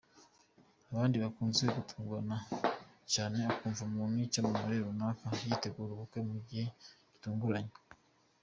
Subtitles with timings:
[0.89, 2.37] Abandi bakunze gutungurana
[3.13, 6.65] cyane ukumva umuntu w'icyamamare runaka yateguye ubukwe mu gihe
[7.13, 7.75] gitunguranye.